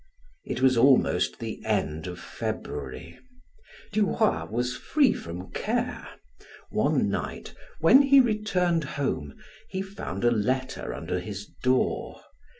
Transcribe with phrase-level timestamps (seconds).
[0.45, 3.19] It was almost the end of February.
[3.93, 6.07] Duroy was free from care.
[6.71, 9.35] One night, when he returned home,
[9.69, 12.19] he found a letter under his door.